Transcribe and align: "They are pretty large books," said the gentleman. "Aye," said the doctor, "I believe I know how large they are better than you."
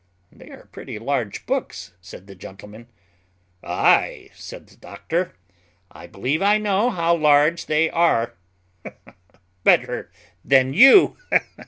"They 0.31 0.49
are 0.49 0.65
pretty 0.65 0.97
large 0.97 1.45
books," 1.45 1.93
said 2.01 2.25
the 2.25 2.33
gentleman. 2.33 2.87
"Aye," 3.63 4.31
said 4.33 4.65
the 4.65 4.75
doctor, 4.75 5.35
"I 5.91 6.07
believe 6.07 6.41
I 6.41 6.57
know 6.57 6.89
how 6.89 7.15
large 7.15 7.67
they 7.67 7.87
are 7.87 8.33
better 9.63 10.11
than 10.43 10.73
you." 10.73 11.17